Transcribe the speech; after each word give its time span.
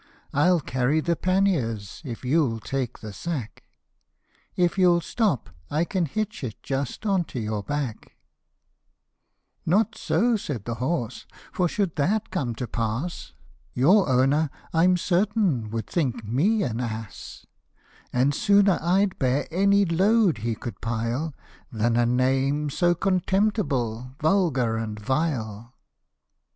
I'll 0.33 0.61
carry 0.61 0.99
the 0.99 1.15
panniers, 1.15 2.01
if 2.03 2.25
you'll 2.25 2.59
take 2.59 2.97
the 3.01 3.13
sack; 3.13 3.63
If 4.55 4.75
you'll 4.75 4.99
stop, 5.01 5.51
I 5.69 5.85
can 5.85 6.07
hitch 6.07 6.43
it 6.43 6.63
just 6.63 7.05
on 7.05 7.23
to 7.25 7.39
your 7.39 7.63
back/' 7.63 8.07
30" 8.09 8.11
Not 9.67 9.95
so," 9.95 10.37
said 10.37 10.65
the 10.65 10.73
horse, 10.81 11.27
K 11.29 11.37
for 11.53 11.67
should 11.67 11.97
that 11.97 12.31
come 12.31 12.55
to 12.55 12.65
pass, 12.65 13.33
Your 13.75 14.09
owner, 14.09 14.49
I'm 14.73 14.97
certain, 14.97 15.69
would 15.69 15.85
think 15.85 16.25
me 16.25 16.63
an 16.63 16.79
ass; 16.81 17.45
And 18.11 18.33
sooner 18.33 18.79
I'd 18.81 19.19
bear 19.19 19.45
any 19.51 19.85
load 19.85 20.39
he 20.39 20.55
could 20.55 20.81
pile, 20.81 21.35
Than 21.71 21.95
a 21.95 22.07
name 22.07 22.71
so 22.71 22.95
contemptible, 22.95 24.15
vulgar, 24.19 24.77
and 24.77 24.99
vile." 24.99 25.75